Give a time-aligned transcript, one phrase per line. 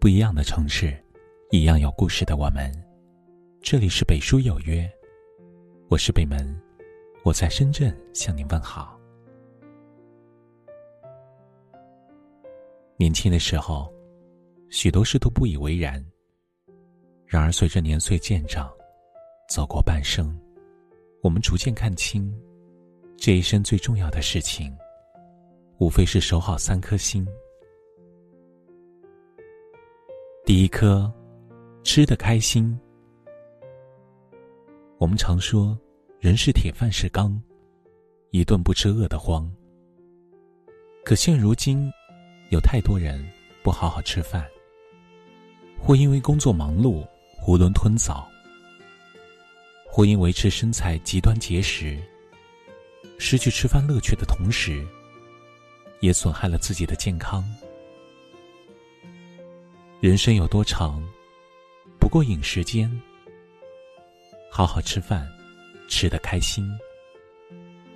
[0.00, 0.96] 不一样的城市，
[1.50, 2.72] 一样有故事的我们。
[3.60, 4.90] 这里是北书有约，
[5.90, 6.58] 我是北门，
[7.22, 8.98] 我在深圳向您问好。
[12.96, 13.92] 年轻的时候，
[14.70, 16.02] 许多事都不以为然。
[17.26, 18.72] 然而随着年岁渐长，
[19.50, 20.34] 走过半生，
[21.22, 22.34] 我们逐渐看清，
[23.18, 24.74] 这一生最重要的事情，
[25.78, 27.28] 无非是守好三颗心。
[30.50, 31.08] 第一颗，
[31.84, 32.76] 吃的开心。
[34.98, 35.78] 我们常说，
[36.18, 37.40] 人是铁，饭是钢，
[38.32, 39.48] 一顿不吃饿得慌。
[41.04, 41.88] 可现如今，
[42.50, 43.24] 有太多人
[43.62, 44.44] 不好好吃饭，
[45.78, 47.06] 或因为工作忙碌
[47.46, 48.26] 囫囵吞枣，
[49.88, 51.96] 或因维持身材极端节食，
[53.18, 54.84] 失去吃饭乐趣的同时，
[56.00, 57.48] 也损害了自己的健康。
[60.00, 61.06] 人生有多长，
[61.98, 62.90] 不过饮食间。
[64.50, 65.30] 好好吃饭，
[65.88, 66.66] 吃得开心，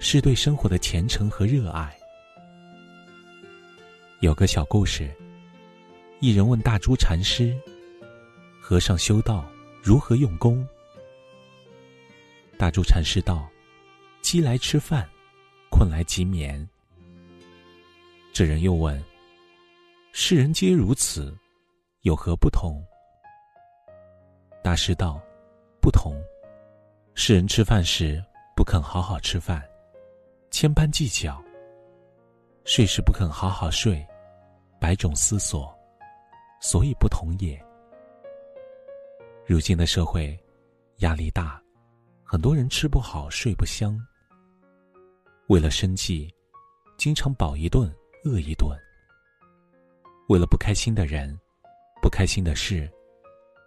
[0.00, 1.96] 是对生活的虔诚和热爱。
[4.20, 5.10] 有个小故事，
[6.20, 7.56] 一人问大珠禅师
[8.60, 9.50] ：“和尚修道
[9.82, 10.62] 如何用功？”
[12.58, 13.48] 大珠禅师道
[14.20, 15.08] ：“饥来吃饭，
[15.70, 16.68] 困来即眠。”
[18.30, 19.02] 这人又问
[20.12, 21.34] ：“世人皆如此。”
[22.04, 22.84] 有何不同？
[24.62, 25.18] 大师道
[25.80, 26.22] ：“不同。
[27.14, 28.22] 世人吃饭时
[28.54, 29.66] 不肯好好吃饭，
[30.50, 31.42] 千般计较；
[32.66, 34.06] 睡时不肯好好睡，
[34.78, 35.74] 百种思索，
[36.60, 37.58] 所以不同也。
[39.46, 40.38] 如今的社会
[40.98, 41.58] 压力大，
[42.22, 43.98] 很多人吃不好睡不香，
[45.46, 46.30] 为了生计，
[46.98, 47.90] 经常饱一顿
[48.26, 48.78] 饿一顿。
[50.28, 51.34] 为了不开心的人。”
[52.04, 52.86] 不开心的事，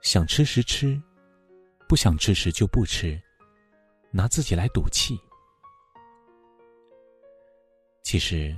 [0.04, 1.02] 想吃时吃，
[1.90, 3.20] 不想吃时就不吃，
[4.12, 5.20] 拿自己来赌气。
[8.04, 8.56] 其实，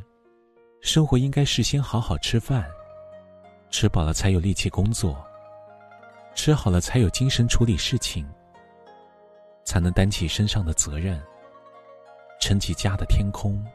[0.81, 2.69] 生活应该是先好好吃饭，
[3.69, 5.25] 吃饱了才有力气工作，
[6.35, 8.29] 吃好了才有精神处理事情，
[9.63, 11.23] 才能担起身上的责任，
[12.41, 13.65] 撑起家的天空。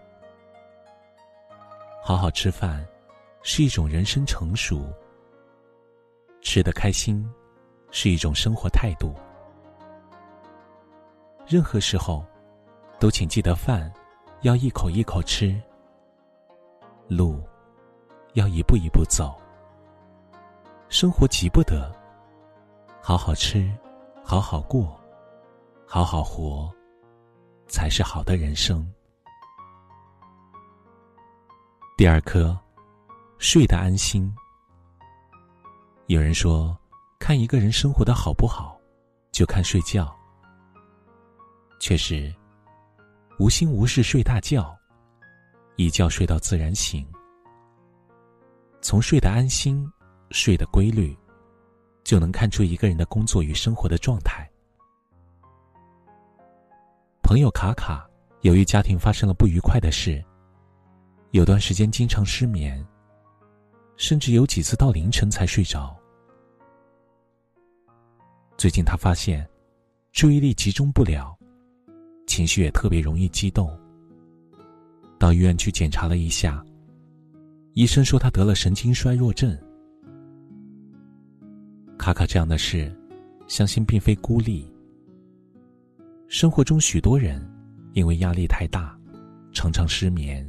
[2.02, 2.86] 好好吃饭，
[3.42, 4.86] 是一种人生成熟。
[6.44, 7.28] 吃得开心，
[7.90, 9.12] 是一种生活态度。
[11.48, 12.24] 任何时候，
[13.00, 13.90] 都请记得饭
[14.42, 15.60] 要一口一口吃，
[17.08, 17.42] 路
[18.34, 19.34] 要一步一步走。
[20.90, 21.90] 生活急不得，
[23.00, 23.68] 好好吃，
[24.22, 25.00] 好好过，
[25.86, 26.70] 好好活，
[27.66, 28.86] 才是好的人生。
[31.96, 32.56] 第二颗，
[33.38, 34.30] 睡得安心。
[36.06, 36.78] 有人说，
[37.18, 38.78] 看一个人生活的好不好，
[39.32, 40.14] 就看睡觉。
[41.80, 42.30] 确实，
[43.38, 44.76] 无心无事睡大觉，
[45.76, 47.06] 一觉睡到自然醒。
[48.82, 49.90] 从睡得安心、
[50.30, 51.16] 睡得规律，
[52.04, 54.46] 就能看出一个人的工作与生活的状态。
[57.22, 58.06] 朋友卡卡，
[58.42, 60.22] 由于家庭发生了不愉快的事，
[61.30, 62.86] 有段时间经常失眠。
[63.96, 65.96] 甚至有几次到凌晨才睡着。
[68.56, 69.46] 最近他发现，
[70.12, 71.36] 注意力集中不了，
[72.26, 73.76] 情绪也特别容易激动。
[75.18, 76.64] 到医院去检查了一下，
[77.72, 79.56] 医生说他得了神经衰弱症。
[81.98, 82.94] 卡卡这样的事，
[83.46, 84.70] 相信并非孤立。
[86.28, 87.40] 生活中许多人，
[87.92, 88.98] 因为压力太大，
[89.52, 90.46] 常常失眠，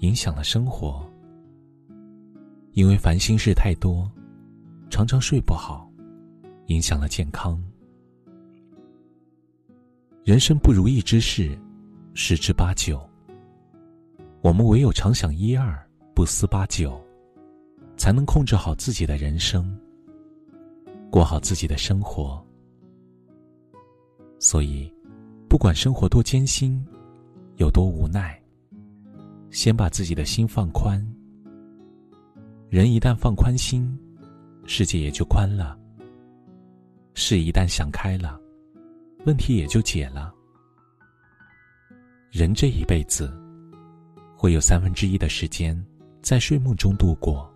[0.00, 1.09] 影响了生活。
[2.72, 4.10] 因为烦心事太多，
[4.88, 5.90] 常常睡不好，
[6.66, 7.62] 影响了健康。
[10.22, 11.58] 人生不如意之事
[12.14, 13.00] 十之八九，
[14.42, 15.76] 我们唯有常想一二，
[16.14, 17.00] 不思八九，
[17.96, 19.76] 才能控制好自己的人生，
[21.10, 22.44] 过好自己的生活。
[24.38, 24.92] 所以，
[25.48, 26.82] 不管生活多艰辛，
[27.56, 28.40] 有多无奈，
[29.50, 31.04] 先把自己的心放宽。
[32.70, 33.84] 人一旦放宽心，
[34.64, 35.76] 世界也就宽了；
[37.14, 38.40] 事一旦想开了，
[39.26, 40.32] 问题也就解了。
[42.30, 43.28] 人这一辈子，
[44.36, 45.76] 会有三分之一的时间
[46.22, 47.52] 在睡梦中度过。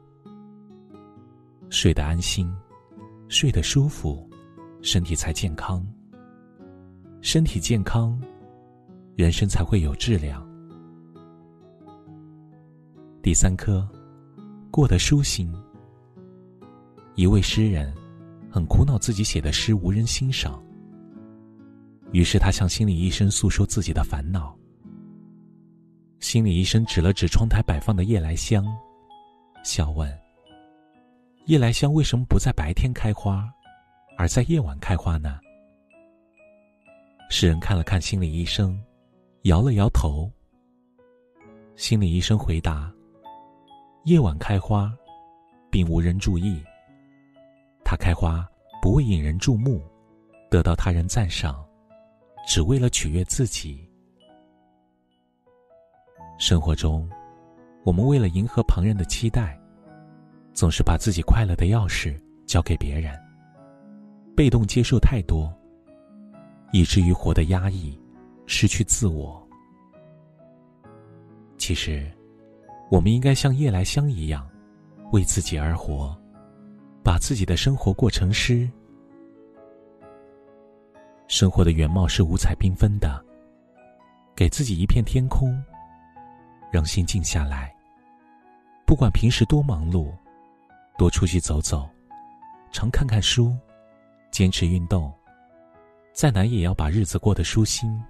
[1.70, 2.52] 睡得安心，
[3.28, 4.28] 睡得舒服，
[4.82, 5.86] 身体才健康。
[7.20, 8.20] 身体健康，
[9.14, 10.44] 人生才会有质量。
[13.22, 13.88] 第三颗。
[14.74, 15.54] 过得舒心。
[17.14, 17.94] 一位诗人
[18.50, 20.60] 很苦恼自己写的诗无人欣赏，
[22.10, 24.58] 于是他向心理医生诉说自己的烦恼。
[26.18, 28.66] 心理医生指了指窗台摆放的夜来香，
[29.62, 30.12] 笑问
[31.46, 33.48] ：“夜来香为什么不在白天开花，
[34.18, 35.38] 而在夜晚开花呢？”
[37.30, 38.76] 诗人看了看心理医生，
[39.42, 40.28] 摇了摇头。
[41.76, 42.92] 心理医生回答
[44.04, 44.94] ：“夜晚开花，
[45.70, 46.62] 并无人注意。
[47.82, 48.46] 它开花
[48.82, 49.82] 不为引人注目，
[50.50, 51.64] 得到他人赞赏，
[52.46, 53.88] 只为了取悦自己。
[56.38, 57.08] 生活中，
[57.82, 59.58] 我们为了迎合旁人的期待，
[60.52, 63.18] 总是把自己快乐的钥匙交给别人，
[64.36, 65.50] 被动接受太多。”
[66.72, 67.98] 以至于活得压抑，
[68.46, 69.40] 失去自我。
[71.56, 72.10] 其实，
[72.90, 74.48] 我们应该像夜来香一样，
[75.12, 76.16] 为自己而活，
[77.02, 78.70] 把自己的生活过成诗。
[81.26, 83.24] 生活的原貌是五彩缤纷的，
[84.36, 85.60] 给自己一片天空，
[86.70, 87.74] 让心静下来。
[88.86, 90.12] 不管平时多忙碌，
[90.98, 91.88] 多出去走走，
[92.70, 93.56] 常看看书，
[94.30, 95.12] 坚持运动。
[96.12, 98.00] 再难也要把日子过得舒心。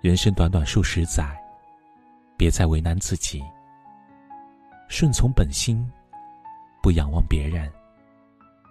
[0.00, 1.36] 人生短短数十载，
[2.42, 3.40] 别再为难自己。
[4.88, 5.88] 顺从本心，
[6.82, 7.72] 不仰望别人，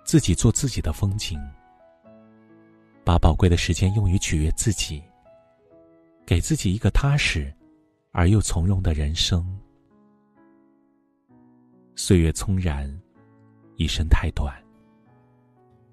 [0.04, 1.40] 自己做自己的风景。
[3.06, 5.02] 把宝贵的时间用于取悦自己，
[6.26, 7.50] 给自己一个踏实
[8.12, 9.58] 而又从容的人生。
[11.96, 12.94] 岁月匆然，
[13.78, 14.54] 一生太短。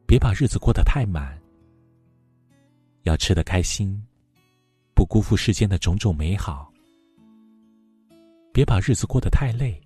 [0.04, 1.40] 别把日子过得太满，
[3.04, 4.04] 要吃得开心，
[4.96, 6.67] 不辜负世间的种种美好；
[8.52, 9.80] 别把日子过得太累，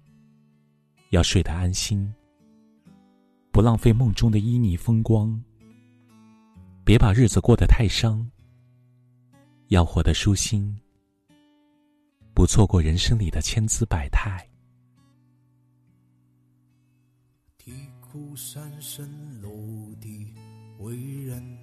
[1.10, 2.10] 要睡得安心，
[3.50, 5.38] 不浪费梦中的旖旎风光；
[6.84, 8.26] 别把日子过得太伤，
[9.68, 10.74] 要活得舒心，
[12.32, 14.48] 不错过人生里的千姿百态。
[17.58, 19.06] 啼哭三声
[19.40, 19.50] 落
[20.00, 20.34] 地
[20.78, 21.58] 为人，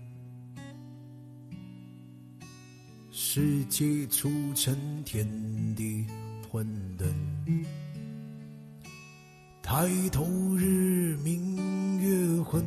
[3.21, 5.27] 世界初成天
[5.75, 6.07] 地
[6.49, 6.65] 混
[6.97, 7.05] 沌。
[9.61, 10.25] 抬头
[10.55, 12.63] 日明月昏，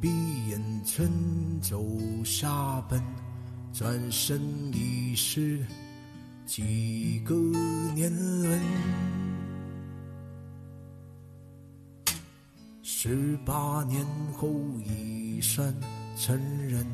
[0.00, 0.08] 闭
[0.48, 1.08] 眼春
[1.60, 1.86] 走
[2.24, 3.00] 沙奔。
[3.72, 4.42] 转身
[4.74, 5.64] 已是
[6.44, 7.36] 几个
[7.94, 8.60] 年轮。
[12.82, 14.50] 十八年后
[14.84, 15.72] 已算
[16.16, 16.36] 成
[16.66, 16.84] 人，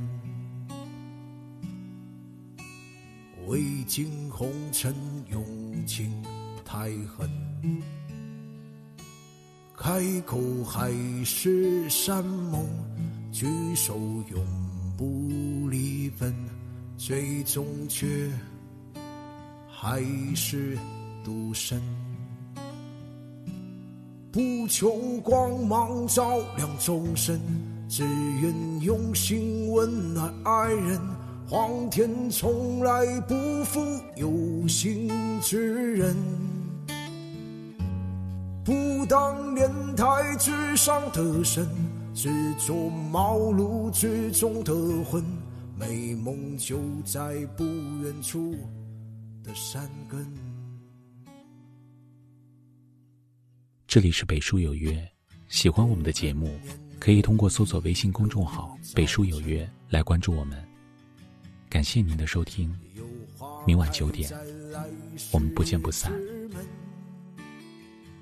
[3.46, 4.94] 未经红尘
[5.30, 5.44] 用
[5.86, 6.10] 情
[6.64, 7.30] 太狠，
[9.76, 10.90] 开口还
[11.24, 12.66] 是山盟，
[13.30, 13.96] 举手
[14.30, 14.46] 永
[14.96, 16.34] 不离分，
[16.96, 18.30] 最终却
[19.68, 20.02] 还
[20.34, 20.78] 是
[21.22, 21.80] 独身。
[24.32, 24.90] 不求
[25.22, 27.38] 光芒照亮众生，
[27.88, 28.04] 只
[28.40, 31.13] 愿用心温暖爱人。
[31.46, 33.78] 皇天从来不负
[34.16, 35.10] 有心
[35.42, 36.16] 之人，
[38.64, 40.04] 不当莲台
[40.38, 41.68] 之上的神，
[42.14, 45.22] 只做茅庐之中的魂。
[45.76, 48.54] 美梦就在不远处
[49.42, 50.26] 的山根。
[53.86, 55.06] 这里是北书有约，
[55.48, 56.58] 喜欢我们的节目，
[56.98, 60.73] 可以通过搜索微信公众号“北书有约”来关注我们。
[61.74, 62.72] 感谢您的收听，
[63.66, 64.30] 明晚九点，
[65.32, 66.12] 我们不见不散。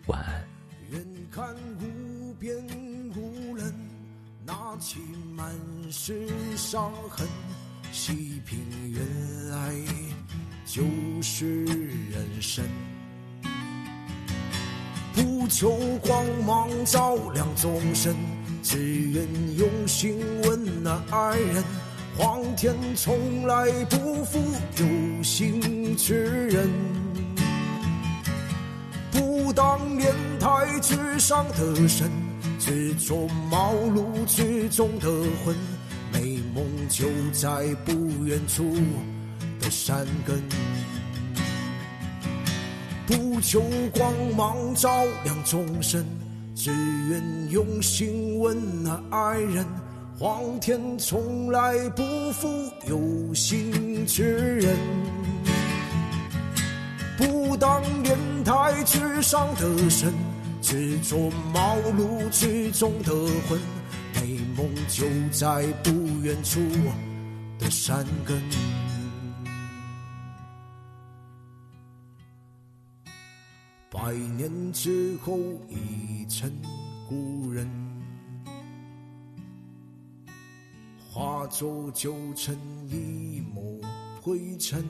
[0.07, 0.43] 晚安。
[0.91, 2.57] 远看无边
[3.15, 3.71] 无人，
[4.47, 5.01] 拿起
[5.37, 5.55] 满
[5.91, 7.29] 是伤痕，
[7.93, 8.59] 细品
[8.91, 9.75] 原来
[10.65, 10.83] 就
[11.21, 12.65] 是人生。
[15.13, 18.17] 不求光芒照亮众生，
[18.63, 19.29] 只愿
[19.59, 21.63] 用心温暖爱人。
[22.17, 24.39] 皇天从来不负
[24.77, 26.69] 有心之人，
[29.11, 32.11] 不当莲台之上的神，
[32.59, 35.09] 只做茅庐之中的
[35.43, 35.57] 魂。
[36.13, 37.93] 美梦就在不
[38.27, 38.75] 远处
[39.59, 40.43] 的山根。
[43.07, 43.63] 不求
[43.95, 44.91] 光芒照
[45.25, 46.05] 亮众生，
[46.55, 49.67] 只愿用心温暖爱人。
[50.23, 52.49] 皇天从来不负
[52.87, 54.23] 有心之
[54.61, 54.77] 人，
[57.19, 60.15] 不当莲台之上的神，
[60.61, 63.13] 执着茅庐之中的
[63.49, 63.61] 魂，
[64.15, 65.91] 美梦就在不
[66.23, 66.61] 远处
[67.59, 68.41] 的山根。
[73.91, 75.37] 百年之后
[75.69, 76.49] 已成
[77.09, 77.69] 故人，
[81.15, 82.57] 化作旧尘
[82.89, 83.79] 一抹
[84.23, 84.83] 灰尘。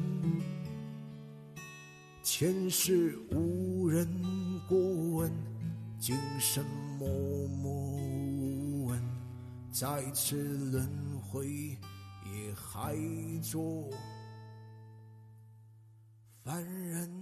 [2.23, 4.07] 前世无人
[4.69, 5.33] 过问，
[5.99, 6.65] 今生
[6.97, 7.09] 默
[7.49, 9.03] 默无闻，
[9.73, 10.37] 再次
[10.71, 10.89] 轮
[11.21, 11.77] 回
[12.33, 12.97] 也还
[13.43, 13.91] 做
[16.45, 17.22] 凡人。